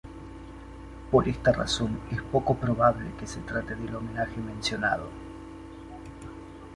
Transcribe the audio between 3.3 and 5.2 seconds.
trate del homenaje mencionado.